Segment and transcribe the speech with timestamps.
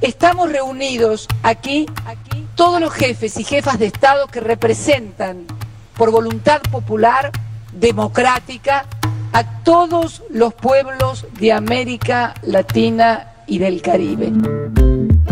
[0.00, 5.46] estamos reunidos aquí, aquí todos los jefes y jefas de Estado que representan
[5.96, 7.30] por voluntad popular,
[7.72, 8.86] democrática,
[9.32, 14.32] a todos los pueblos de América Latina y del Caribe.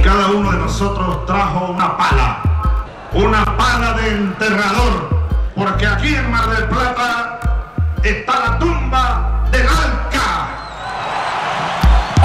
[0.02, 2.42] Cada uno de nosotros trajo una pala,
[3.14, 5.08] una pala de enterrador,
[5.56, 7.40] porque aquí en Mar del Plata
[8.04, 8.77] está la tumba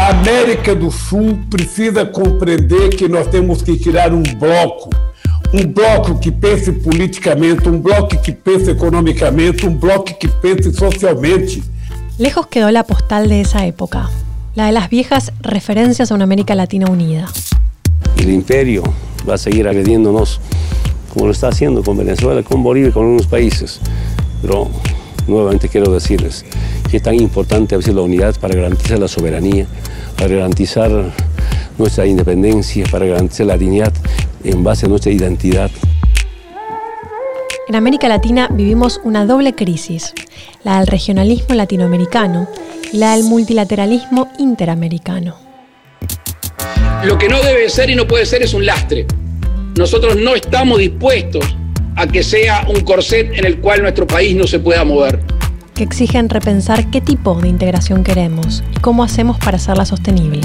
[0.09, 4.89] América do Sul precisa compreender que nós temos que criar um bloco
[5.53, 11.61] um bloco que pense politicamente, um bloco que pense económicamente, un bloco que pense socialmente.
[12.17, 14.09] Lejos quedó la postal de esa época,
[14.55, 17.27] la de las viejas referencias a una América Latina unida.
[18.17, 18.83] El imperio
[19.29, 20.41] va a seguir agrediéndonos,
[21.13, 23.79] como lo está haciendo con Venezuela, con Bolivia y con algunos países.
[24.41, 24.71] Pero
[25.27, 26.45] nuevamente quiero decirles
[26.89, 29.65] que es tan importante a veces la unidad para garantizar la soberanía,
[30.17, 30.91] para garantizar
[31.77, 33.93] nuestra independencia, para garantizar la dignidad
[34.43, 35.71] en base a nuestra identidad.
[37.67, 40.13] En América Latina vivimos una doble crisis,
[40.63, 42.47] la del regionalismo latinoamericano
[42.91, 45.35] y la del multilateralismo interamericano.
[47.05, 49.07] Lo que no debe ser y no puede ser es un lastre.
[49.77, 51.55] Nosotros no estamos dispuestos
[51.95, 55.19] a que sea un corset en el cual nuestro país no se pueda mover.
[55.73, 60.41] Que exigen repensar qué tipo de integración queremos y cómo hacemos para hacerla sostenible.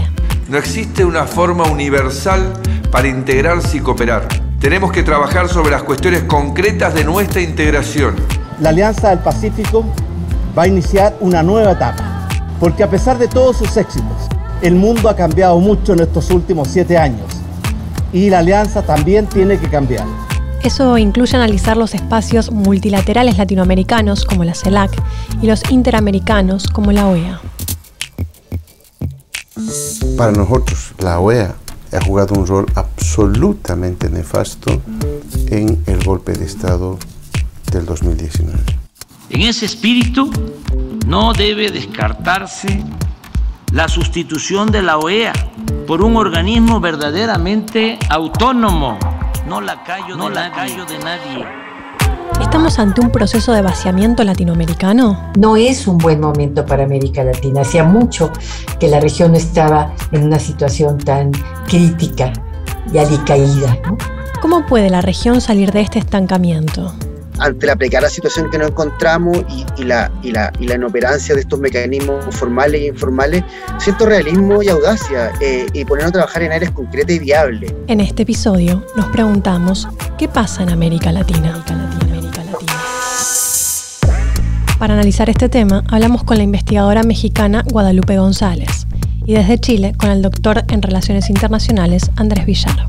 [0.48, 2.52] No existe una forma universal
[2.90, 4.26] para integrarse y cooperar.
[4.60, 8.16] Tenemos que trabajar sobre las cuestiones concretas de nuestra integración.
[8.60, 9.84] La Alianza del Pacífico
[10.56, 14.28] va a iniciar una nueva etapa, porque a pesar de todos sus éxitos,
[14.62, 17.26] el mundo ha cambiado mucho en estos últimos siete años
[18.12, 20.06] y la alianza también tiene que cambiar.
[20.62, 24.90] Eso incluye analizar los espacios multilaterales latinoamericanos como la CELAC
[25.40, 27.40] y los interamericanos como la OEA.
[30.16, 31.54] Para nosotros, la OEA
[31.92, 34.82] ha jugado un rol absolutamente nefasto
[35.46, 36.98] en el golpe de Estado
[37.72, 38.58] del 2019.
[39.30, 40.30] En ese espíritu,
[41.06, 42.82] no debe descartarse
[43.72, 45.32] la sustitución de la OEA
[45.86, 48.98] por un organismo verdaderamente autónomo,
[49.48, 51.46] no la callo, no la callo de nadie.
[52.40, 55.32] ¿Estamos ante un proceso de vaciamiento latinoamericano?
[55.38, 57.62] No es un buen momento para América Latina.
[57.62, 58.30] Hacía mucho
[58.78, 61.32] que la región estaba en una situación tan
[61.66, 62.32] crítica
[62.92, 63.78] y alicaída.
[64.42, 66.92] ¿Cómo puede la región salir de este estancamiento?
[67.38, 69.38] Ante la precaria situación que nos encontramos
[69.76, 70.10] y, la,
[70.60, 73.44] inoperancia de estos mecanismos formales e informales,
[73.78, 77.72] siento realismo y audacia eh, y ponernos a trabajar en áreas concretas y viables.
[77.86, 81.62] En este episodio nos preguntamos, ¿qué pasa en América Latina?
[81.68, 82.72] América Latina.
[84.78, 88.86] Para analizar este tema, hablamos con la investigadora mexicana Guadalupe González
[89.26, 92.88] y desde Chile con el doctor en Relaciones Internacionales Andrés Villar.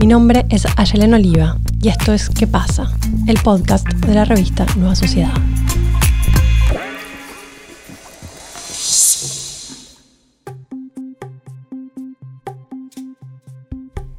[0.00, 2.92] Mi nombre es Ayelen Oliva y esto es ¿Qué pasa?
[3.26, 5.32] El podcast de la revista Nueva Sociedad.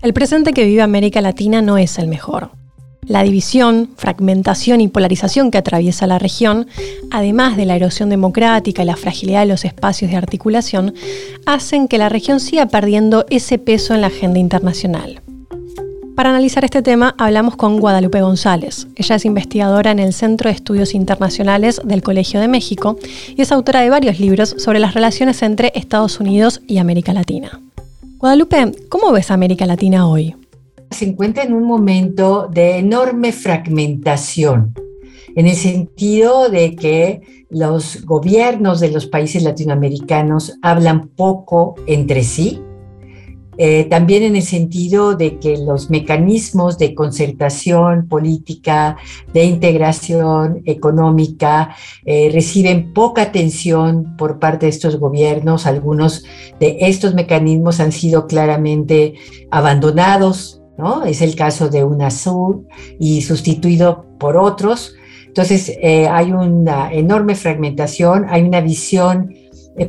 [0.01, 2.51] El presente que vive América Latina no es el mejor.
[3.05, 6.67] La división, fragmentación y polarización que atraviesa la región,
[7.11, 10.95] además de la erosión democrática y la fragilidad de los espacios de articulación,
[11.45, 15.21] hacen que la región siga perdiendo ese peso en la agenda internacional.
[16.15, 18.87] Para analizar este tema hablamos con Guadalupe González.
[18.95, 22.97] Ella es investigadora en el Centro de Estudios Internacionales del Colegio de México
[23.35, 27.59] y es autora de varios libros sobre las relaciones entre Estados Unidos y América Latina.
[28.17, 30.35] Guadalupe, ¿cómo ves América Latina hoy?
[30.91, 34.73] se encuentra en un momento de enorme fragmentación,
[35.35, 42.61] en el sentido de que los gobiernos de los países latinoamericanos hablan poco entre sí,
[43.57, 48.97] eh, también en el sentido de que los mecanismos de concertación política,
[49.33, 51.75] de integración económica,
[52.05, 55.65] eh, reciben poca atención por parte de estos gobiernos.
[55.65, 56.23] Algunos
[56.59, 59.15] de estos mecanismos han sido claramente
[59.51, 60.57] abandonados
[61.05, 62.65] es el caso de UNASUR
[62.99, 64.95] y sustituido por otros.
[65.27, 69.31] Entonces, eh, hay una enorme fragmentación, hay una visión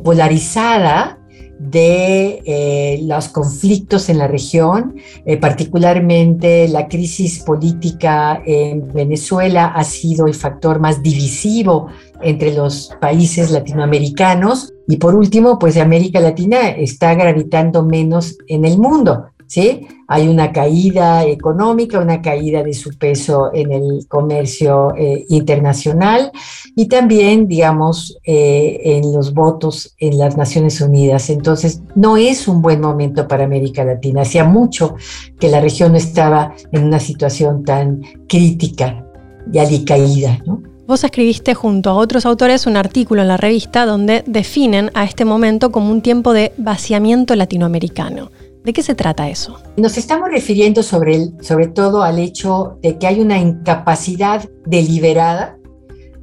[0.03, 1.22] polarizada
[1.59, 4.95] de eh, los conflictos en la región,
[5.39, 11.87] particularmente la crisis política en Venezuela ha sido el factor más divisivo
[12.21, 14.73] entre los países latinoamericanos.
[14.87, 19.85] Y por último, pues América Latina está gravitando menos en el mundo ¿sí?
[20.07, 26.31] Hay una caída económica, una caída de su peso en el comercio eh, internacional
[26.75, 31.29] y también, digamos, eh, en los votos en las Naciones Unidas.
[31.29, 34.23] Entonces, no es un buen momento para América Latina.
[34.23, 34.95] Hacía mucho
[35.39, 39.05] que la región estaba en una situación tan crítica
[39.51, 40.63] y alicaída, ¿no?
[40.87, 45.25] Vos escribiste junto a otros autores un artículo en la revista donde definen a este
[45.25, 48.31] momento como un tiempo de vaciamiento latinoamericano.
[48.63, 49.59] ¿De qué se trata eso?
[49.75, 55.57] Nos estamos refiriendo sobre, todo al hecho de que hay una incapacidad deliberada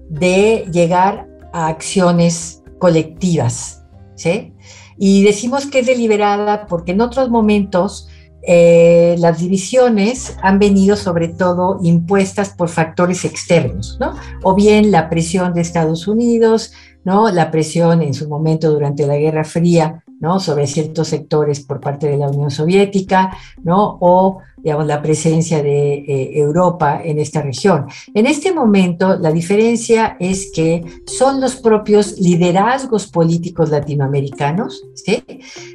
[0.09, 3.85] de llegar a acciones colectivas,
[4.15, 4.55] ¿sí?
[4.97, 8.09] Y decimos que es deliberada porque en otros momentos
[8.43, 14.15] eh, las divisiones han venido sobre todo impuestas por factores externos, ¿no?
[14.43, 16.73] O bien la presión de Estados Unidos,
[17.05, 17.31] ¿no?
[17.31, 20.39] La presión en su momento durante la Guerra Fría ¿no?
[20.39, 23.99] sobre ciertos sectores por parte de la Unión Soviética, ¿no?
[24.01, 27.87] o digamos, la presencia de eh, Europa en esta región.
[28.15, 34.85] En este momento, la diferencia es que son los propios liderazgos políticos latinoamericanos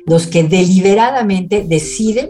[0.05, 2.29] los que deliberadamente deciden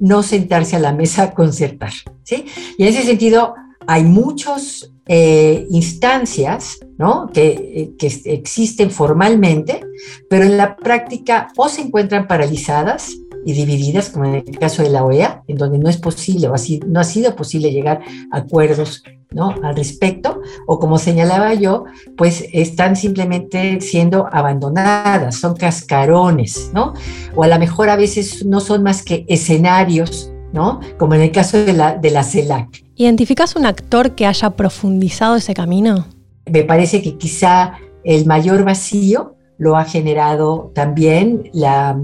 [0.00, 1.92] no sentarse a la mesa a concertar.
[2.22, 2.46] ¿sí?
[2.78, 3.54] Y en ese sentido,
[3.86, 7.28] hay muchas eh, instancias ¿no?
[7.32, 9.80] que, eh, existen formalmente,
[10.28, 13.12] pero en la práctica o se encuentran paralizadas
[13.44, 16.54] y divididas, como en el caso de la OEA, en donde no es posible o
[16.86, 18.00] no ha sido posible llegar
[18.32, 19.54] a acuerdos ¿no?
[19.62, 21.84] al respecto, o como señalaba yo,
[22.16, 26.94] pues están simplemente siendo abandonadas, son cascarones, ¿no?
[27.34, 30.80] O a lo mejor a veces no son más que escenarios, ¿no?
[30.98, 32.84] Como en el caso de la, de la CELAC.
[32.94, 36.06] ¿Identificas un actor que haya profundizado ese camino?
[36.46, 37.72] Me parece que quizá
[38.04, 42.00] el mayor vacío lo ha generado también la,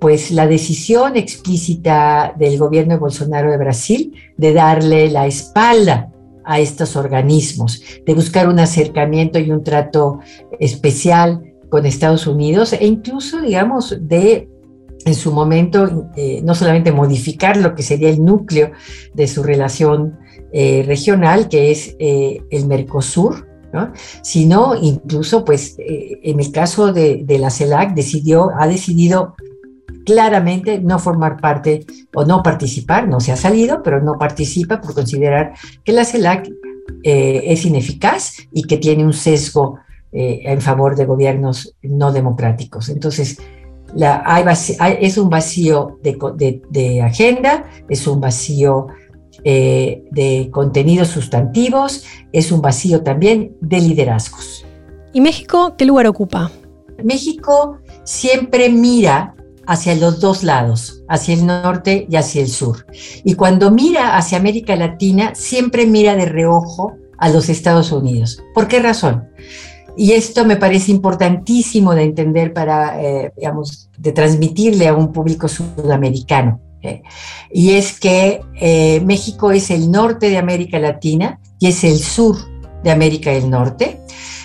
[0.00, 6.10] pues, la decisión explícita del gobierno de Bolsonaro de Brasil de darle la espalda
[6.44, 10.18] a estos organismos, de buscar un acercamiento y un trato
[10.58, 14.48] especial con Estados Unidos e incluso, digamos, de
[15.04, 18.72] en su momento eh, no solamente modificar lo que sería el núcleo
[19.14, 20.18] de su relación
[20.52, 23.46] eh, regional, que es eh, el Mercosur,
[24.22, 29.34] sino incluso, pues, en el caso de, de, la CELAC, decidió, ha decidido
[30.06, 31.84] claramente no formar parte
[32.14, 35.52] o no participar, no se ha salido, pero no participa por considerar
[35.84, 36.48] que la CELAC
[37.02, 39.78] es ineficaz y que tiene un sesgo
[40.10, 42.88] en favor de gobiernos no democráticos.
[42.88, 43.36] Entonces,
[43.94, 48.88] es un vacío de, agenda, es un vacío
[49.44, 54.64] eh, de contenidos sustantivos, es un vacío también de liderazgos.
[55.12, 56.50] ¿Y México qué lugar ocupa?
[57.02, 59.34] México siempre mira
[59.66, 62.86] hacia los dos lados, hacia el norte y hacia el sur.
[63.24, 68.42] Y cuando mira hacia América Latina, siempre mira de reojo a los Estados Unidos.
[68.54, 69.28] ¿Por qué razón?
[69.96, 75.48] Y esto me parece importantísimo de entender para, eh, digamos, de transmitirle a un público
[75.48, 76.60] sudamericano.
[76.82, 77.02] ¿eh?
[77.50, 82.36] Y es que eh, México es el norte de América Latina y es el sur
[82.84, 84.00] de América del Norte.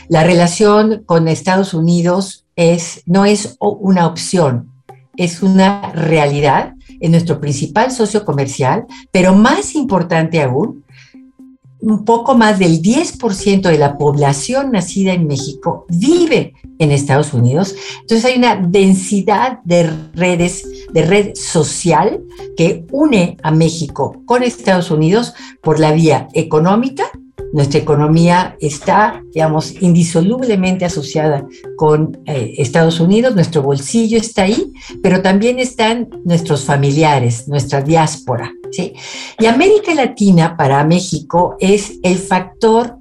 [0.07, 4.71] La relación con Estados Unidos es, no es una opción,
[5.17, 10.83] es una realidad, es nuestro principal socio comercial, pero más importante aún,
[11.81, 17.75] un poco más del 10% de la población nacida en México vive en Estados Unidos.
[18.01, 22.21] Entonces hay una densidad de redes, de red social
[22.55, 27.11] que une a México con Estados Unidos por la vía económica
[27.53, 34.71] nuestra economía está, digamos, indisolublemente asociada con eh, Estados Unidos, nuestro bolsillo está ahí,
[35.03, 38.51] pero también están nuestros familiares, nuestra diáspora.
[38.71, 38.93] ¿sí?
[39.39, 42.97] Y América Latina para México es el factor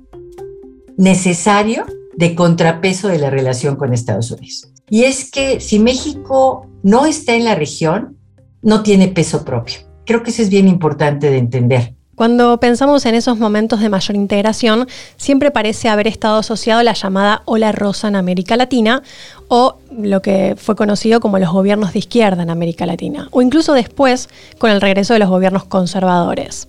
[0.97, 4.71] necesario de contrapeso de la relación con Estados Unidos.
[4.89, 8.19] Y es que si México no está en la región,
[8.63, 9.79] no tiene peso propio.
[10.05, 11.95] Creo que eso es bien importante de entender.
[12.21, 14.87] Cuando pensamos en esos momentos de mayor integración,
[15.17, 19.03] siempre parece haber estado asociado la llamada ola rosa en América Latina
[19.49, 23.73] o lo que fue conocido como los gobiernos de izquierda en América Latina, o incluso
[23.73, 26.69] después con el regreso de los gobiernos conservadores.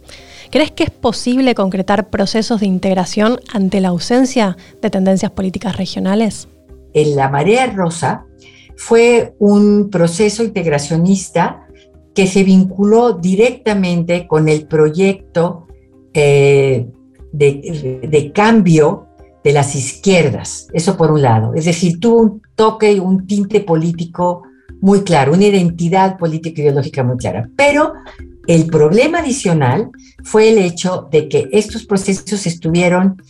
[0.52, 6.48] ¿Crees que es posible concretar procesos de integración ante la ausencia de tendencias políticas regionales?
[6.94, 8.24] En la marea rosa
[8.78, 11.68] fue un proceso integracionista
[12.14, 15.68] que se vinculó directamente con el proyecto
[16.14, 16.88] eh,
[17.32, 19.08] de, cambio
[19.44, 21.54] de las izquierdas, eso por un lado.
[21.56, 24.44] Es decir, tuvo un toque, un tinte político
[24.82, 27.50] muy claro, una identidad política ideológica muy clara.
[27.56, 27.94] Pero
[28.48, 29.90] el problema adicional
[30.24, 33.22] fue el hecho de que estos procesos estuvieron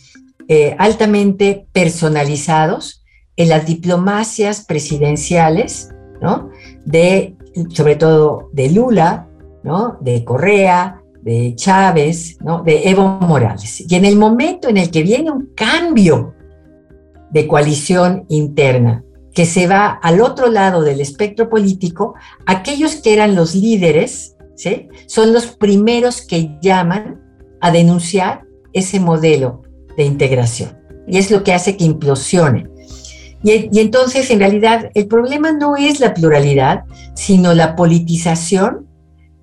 [0.48, 3.04] eh, altamente personalizados
[3.36, 6.50] en las diplomacias presidenciales, ¿no?
[6.84, 7.36] De,
[7.70, 9.28] sobre todo de Lula,
[9.62, 9.98] ¿no?
[10.00, 12.62] De Correa, de Chávez, ¿no?
[12.62, 13.84] De Evo Morales.
[13.88, 16.34] Y en el momento en el que viene un cambio
[17.30, 23.34] de coalición interna, que se va al otro lado del espectro político, aquellos que eran
[23.34, 24.88] los líderes, ¿sí?
[25.06, 27.20] Son los primeros que llaman
[27.60, 29.62] a denunciar ese modelo
[29.96, 30.78] de integración.
[31.06, 32.68] Y es lo que hace que implosione.
[33.44, 36.84] Y, entonces, en realidad, el problema no es la pluralidad,
[37.14, 38.86] sino la politización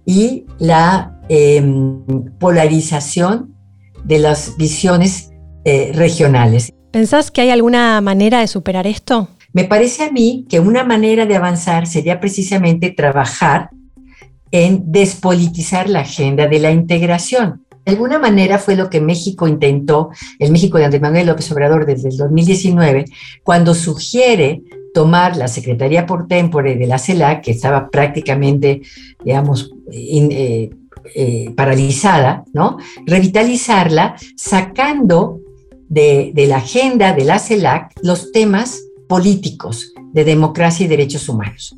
[0.05, 2.03] y la em,
[2.39, 3.55] polarización
[4.03, 5.31] de las visiones
[5.65, 6.73] eh, regionales.
[6.91, 9.27] ¿Pensás que hay alguna manera de superar esto?
[9.51, 13.69] Me parece a mí que una manera de avanzar sería precisamente trabajar
[14.51, 17.65] en despolitizar la agenda de la integración.
[17.85, 21.85] De alguna manera fue lo que México intentó, el México de Andrés Manuel López Obrador
[21.85, 23.05] desde el 2019,
[23.43, 24.61] cuando sugiere
[24.93, 28.81] tomar la Secretaría por Tempore de la CELAC, que estaba prácticamente,
[29.23, 30.69] digamos, eh,
[31.15, 32.77] eh, paralizada, ¿no?
[33.05, 35.39] Revitalizarla, sacando
[35.87, 41.75] de, de la agenda de la CELAC los temas políticos de democracia y derechos humanos.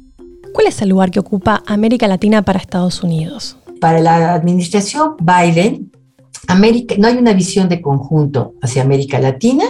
[0.53, 3.57] ¿Cuál es el lugar que ocupa América Latina para Estados Unidos?
[3.81, 5.91] Para la administración Biden,
[6.47, 9.65] América, no hay una visión de conjunto hacia América Latina,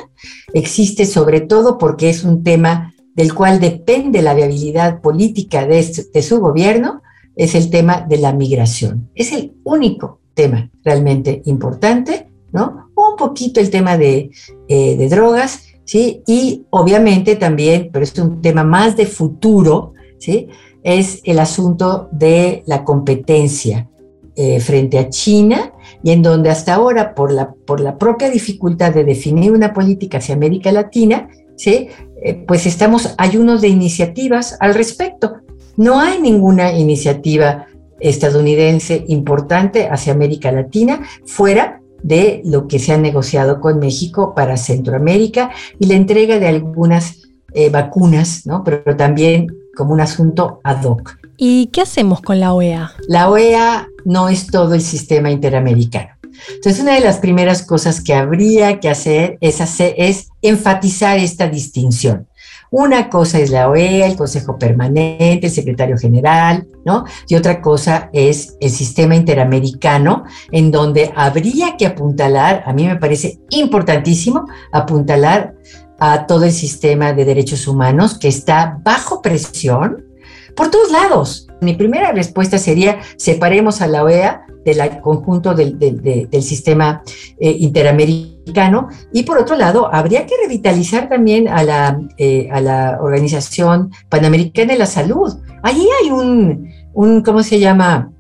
[0.54, 6.22] existe sobre todo porque es un tema del cual depende la viabilidad política de, de
[6.22, 7.02] su gobierno,
[7.38, 9.10] es el tema de la migración.
[9.16, 12.90] Es el único tema realmente importante, ¿no?
[12.94, 14.30] Un poquito el tema de,
[14.68, 16.22] eh, de drogas, ¿sí?
[16.28, 20.50] Y obviamente también, pero es un tema más de futuro, ¿sí?
[20.84, 23.88] Es el asunto de la competencia
[24.36, 25.74] eh, frente a China
[26.04, 30.20] y en donde hasta ahora, por la, por la propia dificultad de definir una política
[30.20, 31.90] hacia América Latina, ¿sí?
[32.24, 35.38] Eh, pues estamos ayunos de iniciativas al respecto.
[35.78, 37.68] No hay ninguna iniciativa
[38.00, 44.58] estadounidense importante hacia América Latina fuera de lo que se ha negociado con México para
[44.58, 48.64] Centroamérica y la entrega de algunas eh, vacunas, ¿no?
[48.64, 51.18] pero también como un asunto ad hoc.
[51.38, 52.92] ¿Y qué hacemos con la OEA?
[53.08, 56.12] La OEA no es todo el sistema interamericano.
[56.56, 62.28] Entonces, una de las primeras cosas que habría que hacer es, enfatizar esta distinción.
[62.72, 67.04] Una cosa es la OEA, el Consejo Permanente, el Secretario General, ¿no?
[67.28, 72.96] Y otra cosa es el sistema interamericano, en donde habría que apuntalar, a mí me
[72.96, 75.54] parece importantísimo, apuntalar
[76.00, 80.11] a todo el sistema de derechos humanos que está bajo presión
[80.56, 81.48] por todos lados.
[81.62, 87.04] Mi primera respuesta sería, separemos a la OEA del conjunto del, sistema
[87.40, 93.00] eh, interamericano y por otro lado, habría que revitalizar también a la, eh, a la
[93.02, 95.38] Organización Panamericana de la Salud.
[95.64, 98.12] Allí hay un, un ¿cómo se llama?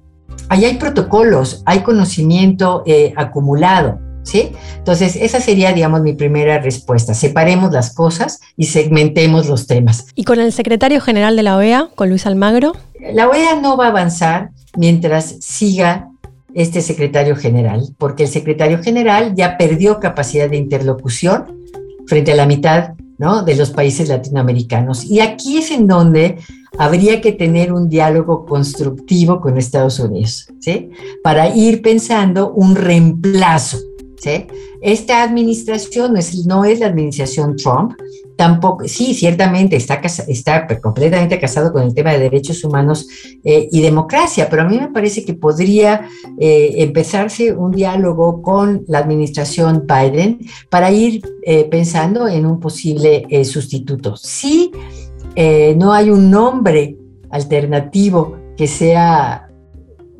[0.49, 3.99] Allí hay protocolos, hay conocimiento eh, acumulado.
[4.23, 4.51] ¿Sí?
[4.77, 7.13] Entonces, esa sería, digamos, mi primera respuesta.
[7.13, 10.07] Separemos las cosas y segmentemos los temas.
[10.15, 12.73] ¿Y con el secretario general de la OEA, con Luis Almagro?
[13.13, 16.09] La OEA no va a avanzar mientras siga
[16.53, 21.57] este secretario general, porque el secretario general ya perdió capacidad de interlocución
[22.07, 23.43] frente a la mitad ¿no?
[23.43, 25.05] de los países latinoamericanos.
[25.05, 26.39] Y aquí es en donde
[26.77, 30.89] habría que tener un diálogo constructivo con Estados Unidos, ¿sí?
[31.23, 33.77] Para ir pensando un reemplazo
[34.81, 37.93] esta administración no es, no es la administración Trump,
[38.35, 43.07] tampoco, sí, ciertamente está, está completamente casado con el tema de derechos humanos
[43.43, 46.09] eh, y democracia, pero a mí me parece que podría
[46.39, 53.27] eh, empezarse un diálogo con la administración Biden para ir eh, pensando en un posible
[53.43, 54.15] sustituto.
[54.17, 54.71] Si
[55.77, 56.97] no hay un nombre
[57.29, 59.47] alternativo que sea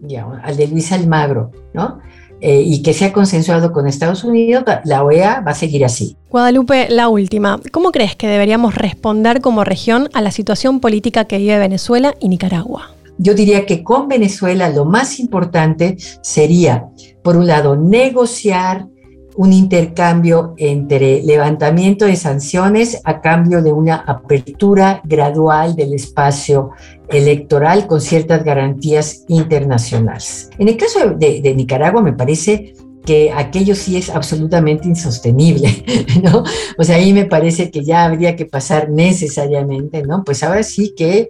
[0.02, 2.00] digamos, al de Luis Almagro, ¿no?
[2.44, 6.18] Eh, y que se ha consensuado con Estados Unidos, la OEA va a seguir así.
[6.30, 7.60] Guadalupe, la última.
[7.72, 12.30] ¿Cómo crees que deberíamos responder como región a la situación política que vive Venezuela y
[12.30, 12.96] Nicaragua?
[13.20, 16.88] Yo diría que con Venezuela lo más importante sería,
[17.22, 18.88] por un lado, negociar
[19.36, 26.72] un intercambio entre levantamiento de sanciones a cambio de una apertura gradual del espacio
[27.10, 30.50] electoral con ciertas garantías internacionales.
[30.58, 32.74] En el caso de, Nicaragua me parece
[33.06, 35.84] que aquello sí es absolutamente insostenible,
[36.24, 36.44] ¿no?
[36.78, 40.24] O sea, ahí me parece que ya habría que pasar necesariamente, ¿no?
[40.24, 41.28] Pues ahora sí que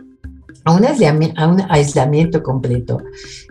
[0.63, 3.01] a un, aislamiento, completo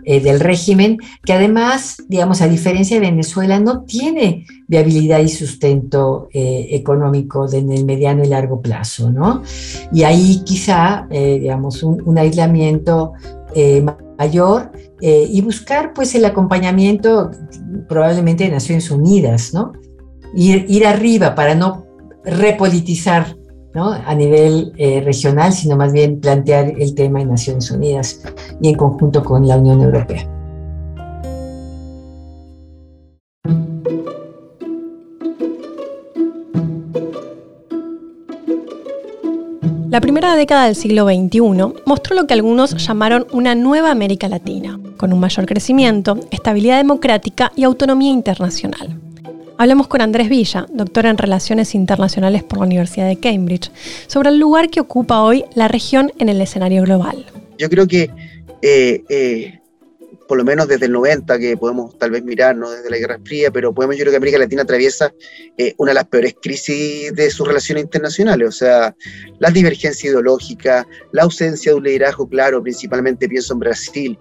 [0.05, 6.29] eh, del régimen, que además, digamos, a diferencia de Venezuela, no tiene viabilidad y sustento
[6.33, 9.43] eh, económico en el mediano y largo plazo, ¿no?
[9.91, 13.13] Y ahí quizá, eh, digamos, un, aislamiento
[14.17, 17.31] mayor y buscar, pues, el acompañamiento
[17.89, 19.73] probablemente de Naciones Unidas, ¿no?
[20.33, 21.85] Ir, ir arriba para no
[22.23, 23.35] repolitizar
[23.73, 28.21] a nivel eh, regional, sino más bien plantear el tema en Naciones Unidas
[28.61, 30.27] y en conjunto con la Unión Europea.
[39.89, 44.79] La primera década del siglo XXI mostró lo que algunos llamaron una nueva América Latina,
[44.95, 49.10] con un mayor crecimiento, estabilidad democrática y autonomía internacional.
[49.61, 53.69] Hablamos con Andrés Villa, doctor en Relaciones Internacionales por la Universidad de Cambridge,
[54.07, 57.27] sobre el lugar que ocupa hoy la región en el escenario global.
[57.59, 58.09] Yo creo que,
[58.63, 59.59] eh, eh,
[60.27, 63.19] por lo menos desde el 90, que podemos tal vez mirar, no desde la Guerra
[63.23, 65.13] Fría, pero podemos, yo creo que América Latina atraviesa
[65.55, 68.95] eh, una de las peores crisis de sus relaciones internacionales, o sea,
[69.37, 74.17] la divergencia ideológica, la ausencia de un liderazgo claro, principalmente pienso en Brasil,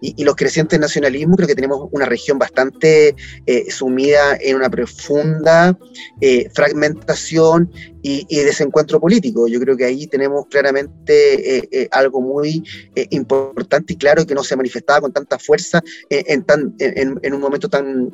[0.00, 3.14] y, los crecientes nacionalismos, creo que tenemos una región bastante
[3.46, 5.76] eh, sumida en una profunda
[6.20, 7.70] eh, fragmentación
[8.04, 9.48] y, desencuentro político.
[9.48, 12.62] Yo creo que ahí tenemos claramente eh, algo muy
[13.10, 17.68] importante y claro que no se manifestaba con tanta fuerza en, tan, en, un momento
[17.68, 18.12] tan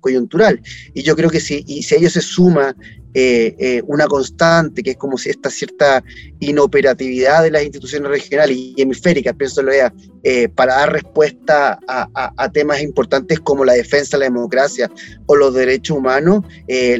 [0.00, 0.60] coyuntural.
[0.94, 2.74] Y yo creo que si, y si a ello se suma
[3.16, 6.02] eh, eh, una constante, que es como si esta cierta
[6.40, 9.94] inoperatividad de las instituciones regionales y hemisféricas, pienso lo vea,
[10.24, 14.90] eh, para dar respuesta a, temas importantes como la defensa de la democracia
[15.26, 16.44] o los derechos humanos,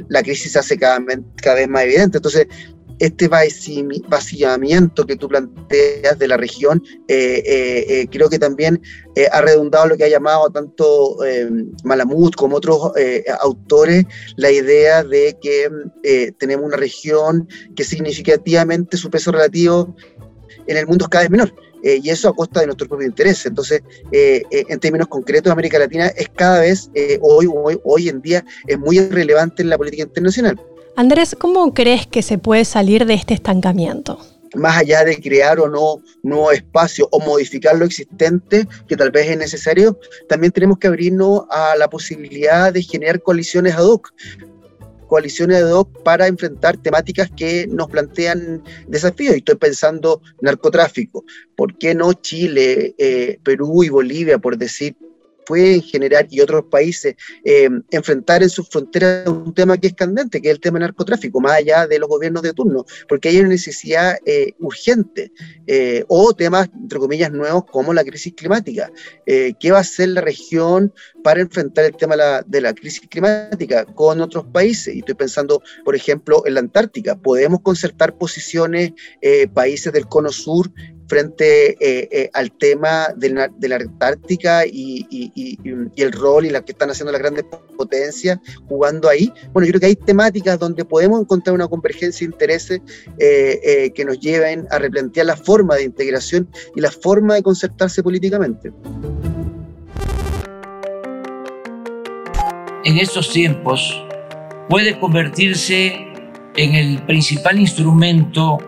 [0.09, 1.01] la crisis se hace cada,
[1.37, 1.94] cada vez más evidente.
[2.03, 2.47] Entonces,
[2.99, 8.81] este vaciamiento que tú planteas de la región, eh, eh, eh, creo que también
[9.31, 11.19] ha redundado lo que ha llamado tanto
[11.85, 12.93] Malamud como otros
[13.41, 14.05] autores
[14.37, 15.71] la idea de que
[16.39, 19.95] tenemos una región que significativamente su peso relativo
[20.67, 21.55] en el mundo es cada vez menor.
[21.83, 23.47] y eso a costa de nuestro propio interés.
[23.47, 28.79] Entonces, en términos concretos, América Latina es cada vez, hoy, hoy, hoy en día, es
[28.79, 30.59] muy relevante en la política internacional.
[30.97, 34.21] Andrés, ¿cómo crees que se puede salir de este estancamiento?
[34.55, 39.29] Más allá de crear o no nuevo espacio o modificar lo existente, que tal vez
[39.29, 44.13] es necesario, también tenemos que abrirnos a la posibilidad de generar coaliciones ad hoc
[45.09, 49.35] coaliciones ad hoc para enfrentar temáticas que nos plantean desafíos.
[49.35, 51.25] Y estoy pensando narcotráfico.
[51.57, 54.97] ¿Por qué no Chile, eh, Perú y Bolivia, por decir
[55.45, 60.41] pueden generar y otros países eh, enfrentar en sus fronteras un tema que es candente,
[60.41, 63.41] que es el tema del narcotráfico, más allá de los gobiernos de turno, porque hay
[63.41, 65.33] una necesidad eh, urgente,
[65.67, 68.91] eh, o temas, entre comillas, nuevos como la crisis climática.
[69.27, 73.09] ¿Qué va a hacer la región para enfrentar el tema de la, de la crisis
[73.09, 74.95] climática con otros países?
[74.95, 77.17] Y estoy pensando, por ejemplo, en la Antártica.
[77.17, 78.93] ¿Podemos concertar posiciones
[79.53, 80.71] países del cono sur
[81.09, 85.07] frente eh, eh, al tema de la, Antártica y,
[85.97, 87.45] el rol y la que están haciendo las grandes
[87.77, 88.39] potencias
[88.69, 89.33] jugando ahí.
[89.53, 92.81] Bueno, yo creo que hay temáticas donde podemos encontrar una convergencia de intereses
[93.19, 98.03] eh, que nos lleven a replantear la forma de integración y la forma de concertarse
[98.03, 98.73] políticamente.
[102.85, 104.03] En estos tiempos
[104.69, 105.95] puede convertirse
[106.57, 108.59] en el principal instrumento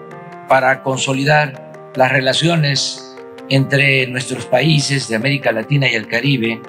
[0.49, 1.66] para consolidar
[1.97, 3.17] las relaciones
[3.49, 6.61] entre nuestros países de América Latina y el Caribe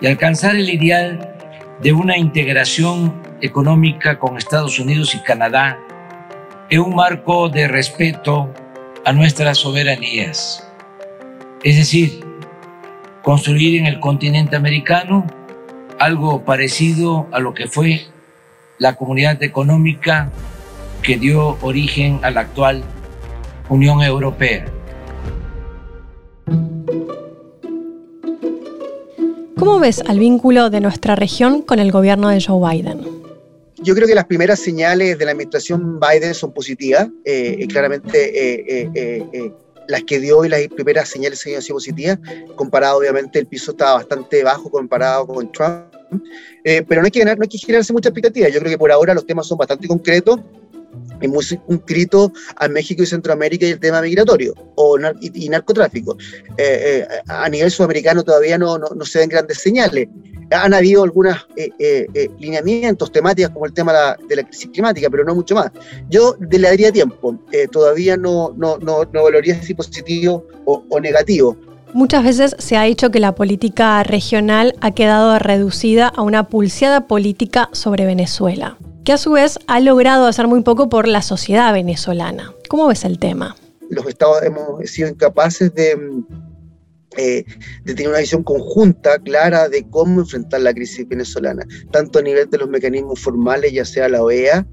[0.00, 1.34] y alcanzar el ideal
[1.80, 5.78] de una integración económica con Estados Unidos y Canadá
[6.70, 8.52] en un marco de respeto
[9.04, 10.68] a nuestras soberanías.
[11.62, 12.20] Es decir,
[13.22, 15.26] construir en el continente americano
[15.98, 18.06] algo parecido a lo que fue
[18.78, 20.30] la comunidad económica
[21.02, 22.84] que dio origen al actual
[23.68, 24.64] Unión Europea.
[29.58, 33.00] ¿Cómo ves al vínculo de nuestra región con el gobierno de Joe Biden?
[33.82, 37.08] Yo creo que las primeras señales de la administración Biden son positivas.
[37.24, 39.52] Eh, claramente eh, eh,
[39.86, 42.18] las que dio y las primeras señales han sido positivas.
[42.56, 45.86] Comparado, obviamente, el piso estaba bastante bajo comparado con Trump.
[46.64, 48.48] pero no hay, que no hay que generarse mucha expectativa.
[48.48, 50.40] Yo creo que por ahora los temas son bastante concretos
[51.20, 56.16] es muy circunscrito a México y Centroamérica y el tema migratorio o y, narcotráfico.
[56.56, 60.08] Eh, eh, a nivel sudamericano todavía no, no, se ven grandes señales.
[60.50, 62.06] Han habido algunos eh,
[62.38, 65.70] lineamientos, temáticas como el tema de la, crisis climática, pero no mucho más.
[66.08, 67.38] Yo le daría tiempo,
[67.70, 71.56] todavía no, no, no, no valoraría si positivo o, o negativo.
[71.92, 77.06] Muchas veces se ha dicho que la política regional ha quedado reducida a una pulseada
[77.06, 78.78] política sobre Venezuela
[79.08, 82.52] que a su vez ha logrado hacer muy poco por la sociedad venezolana.
[82.68, 83.56] ¿Cómo ves el tema?
[83.88, 85.96] Los estados hemos sido incapaces de,
[87.16, 87.42] eh,
[87.86, 92.58] tener una visión conjunta, clara, de cómo enfrentar la crisis venezolana, tanto a nivel de
[92.58, 94.66] los mecanismos formales, ya sea la OEA,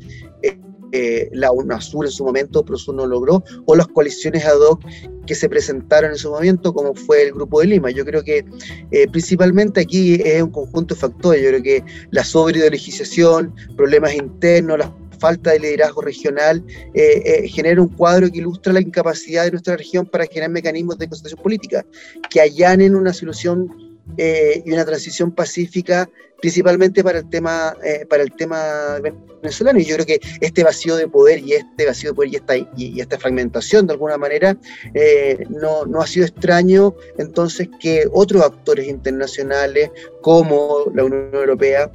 [0.43, 0.60] eh,
[0.95, 4.81] eh, la UNASUR en su momento, eso no logró, o las coaliciones ad hoc
[5.27, 7.91] que se presentaron en su momento, como fue el Grupo de Lima.
[7.91, 8.45] Yo creo que
[8.91, 11.43] eh, principalmente aquí es un conjunto de factores.
[11.43, 12.23] Yo creo que la
[12.69, 18.81] legislación, problemas internos, la falta de liderazgo regional, eh, genera un cuadro que ilustra la
[18.81, 21.86] incapacidad de nuestra región para generar mecanismos de concentración política
[22.29, 23.85] que allanen una solución
[24.17, 28.99] eh, y una transición pacífica, principalmente para el tema eh, para el tema
[29.41, 29.79] venezolano.
[29.79, 32.57] Y yo creo que este vacío de poder y este vacío de poder y esta,
[32.57, 34.57] y, esta fragmentación de alguna manera
[34.93, 39.91] eh, no, no ha sido extraño entonces que otros actores internacionales
[40.21, 41.91] como la Unión Europea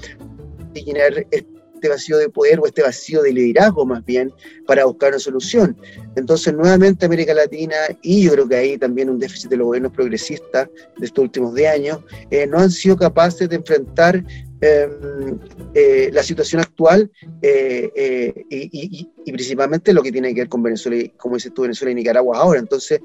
[1.81, 4.31] este vacío de poder o este vacío de liderazgo más bien
[4.67, 5.77] para buscar una solución.
[6.15, 9.93] Entonces, nuevamente América Latina, y yo creo que ahí también un déficit de los gobiernos
[9.93, 14.23] progresistas de estos últimos 10 años, eh, no han sido capaces de enfrentar
[14.61, 15.39] em,
[15.75, 21.11] eh, la situación actual eh, y, y, principalmente lo que tiene que ver con Venezuela,
[21.17, 22.61] como dices tú, Venezuela y Nicaragua ahora.
[22.61, 23.01] Entonces,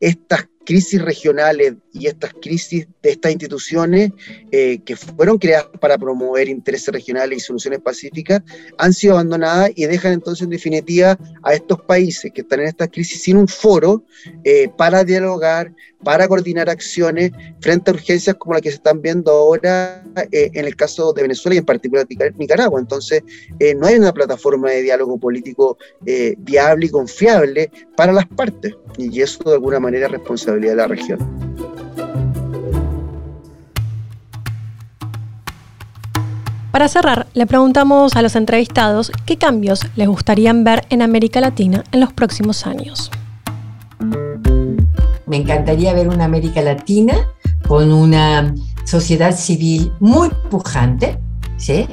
[0.00, 4.12] estas crisis regionales y estas crisis de estas instituciones
[4.50, 8.42] eh, que fueron creadas para promover intereses regionales y soluciones pacíficas
[8.78, 12.88] han sido abandonadas y dejan entonces en definitiva a estos países que están en esta
[12.88, 14.04] crisis sin un foro
[14.44, 15.72] eh, para dialogar,
[16.04, 20.64] para coordinar acciones frente a urgencias como las que se están viendo ahora eh, en
[20.64, 22.06] el caso de Venezuela y en particular
[22.36, 22.80] Nicaragua.
[22.80, 23.22] Entonces,
[23.76, 25.78] no hay una plataforma de diálogo político
[26.38, 30.86] viable y confiable para las partes y eso de alguna manera es responsabilidad de la
[30.86, 31.87] región.
[36.70, 41.82] Para cerrar, le preguntamos a los entrevistados qué cambios les gustarían ver en América Latina
[41.92, 43.10] en los próximos años.
[45.26, 47.14] Me encantaría ver una América Latina
[47.66, 48.54] con una
[48.84, 51.18] sociedad civil muy pujante,
[51.56, 51.86] ¿sí?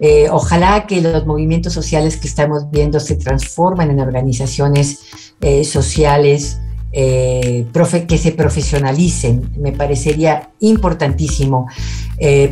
[0.00, 4.98] Eh, ojalá que los movimientos sociales que estamos viendo se transformen en organizaciones
[5.40, 6.58] eh, sociales
[6.90, 7.66] eh,
[8.08, 9.52] que se profesionalicen.
[9.56, 11.68] Me parecería importantísimo,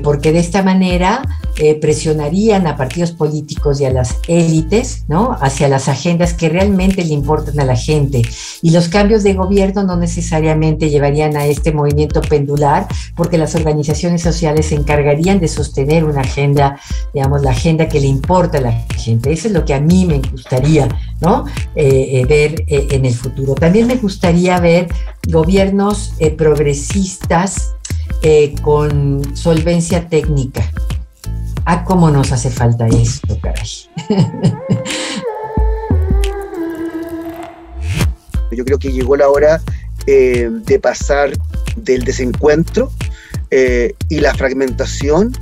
[0.02, 1.22] porque de esta manera
[1.60, 5.36] eh, presionarían a partidos políticos y a las élites, ¿no?
[5.40, 8.22] Hacia las agendas que realmente le importan a la gente.
[8.62, 14.22] Y los cambios de gobierno no necesariamente llevarían a este movimiento pendular, porque las organizaciones
[14.22, 16.80] sociales se encargarían de sostener una agenda,
[17.14, 19.32] digamos, la agenda que le importa a la gente.
[19.32, 20.88] Eso es lo que a mí me gustaría,
[21.20, 21.44] ¿no?
[21.74, 23.54] ver en el futuro.
[23.54, 24.88] También me gustaría ver
[25.28, 27.74] gobiernos eh, progresistas
[28.22, 30.70] eh, con solvencia técnica.
[31.64, 33.68] Ah, cómo nos hace falta esto, caray.
[38.52, 39.60] Yo creo que llegó la hora
[40.06, 41.30] eh, de pasar
[41.76, 42.90] del desencuentro
[44.08, 45.32] y la fragmentación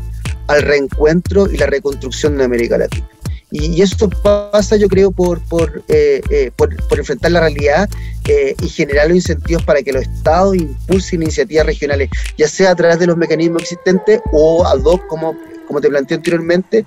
[0.47, 3.07] al reencuentro y la reconstrucción de América Latina.
[3.51, 7.89] Y, esto pasa, yo creo, por, por, eh, eh, por, enfrentar la realidad
[8.27, 12.75] eh, y generar los incentivos para que los estados impulsen iniciativas regionales, ya sea a
[12.75, 15.35] través de los mecanismos existentes o ad hoc, como,
[15.67, 16.85] como te planteé anteriormente,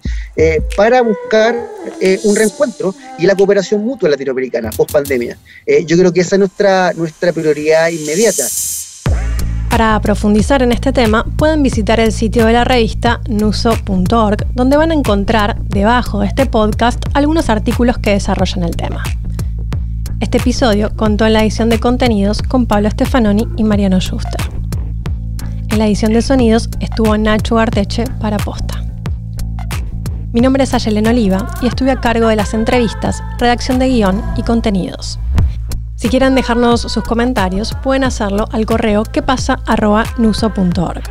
[0.78, 1.56] para buscar
[2.24, 5.38] un reencuentro y la cooperación mutua latinoamericana post pandemia.
[5.86, 8.46] yo creo que esa es nuestra, nuestra prioridad inmediata.
[9.72, 14.92] Para profundizar en este tema, pueden visitar el sitio de la revista nuso.org, donde van
[14.92, 19.02] a encontrar debajo de este podcast algunos artículos que desarrollan el tema.
[20.20, 24.42] Este episodio contó en la edición de contenidos con Pablo Stefanoni y Mariano Schuster.
[25.70, 28.84] En la edición de sonidos estuvo Nacho Arteche para Posta.
[30.34, 34.22] Mi nombre es Ayelen Oliva y estuve a cargo de las entrevistas, redacción de guion
[34.36, 35.18] y contenidos.
[36.02, 39.60] Si quieren dejarnos sus comentarios, pueden hacerlo al correo que pasa
[40.18, 41.04] nuso.org.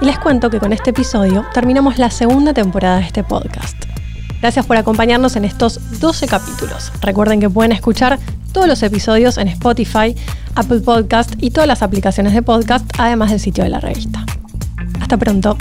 [0.00, 3.76] Y les cuento que con este episodio terminamos la segunda temporada de este podcast.
[4.40, 6.90] Gracias por acompañarnos en estos 12 capítulos.
[7.02, 8.18] Recuerden que pueden escuchar
[8.50, 10.16] todos los episodios en Spotify,
[10.56, 14.26] Apple Podcast y todas las aplicaciones de podcast, además del sitio de la revista.
[15.00, 15.56] Hasta pronto.